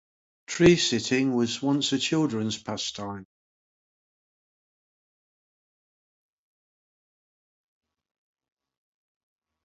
Tree-sitting 0.47 1.35
was 1.35 1.61
once 1.61 1.93
a 1.93 1.99
children's 1.99 2.57
pastime. 2.57 3.27